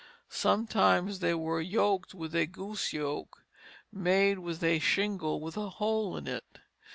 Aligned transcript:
Sometimes 0.31 1.19
they 1.19 1.35
were 1.35 1.61
yoked 1.61 2.15
with 2.15 2.33
a 2.35 2.47
goose 2.47 2.91
yoke 2.91 3.43
made 3.93 4.39
of 4.39 4.63
a 4.63 4.79
shingle 4.79 5.39
with 5.39 5.55
a 5.57 5.69
hole 5.69 6.17
in 6.17 6.25
it. 6.27 6.57